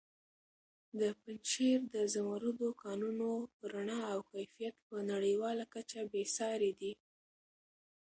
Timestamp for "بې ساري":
6.11-6.71